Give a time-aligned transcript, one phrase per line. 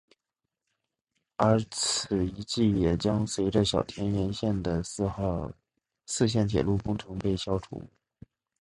[1.37, 7.83] 而此遗迹也将随着小田原线的四线铁路工程被消除。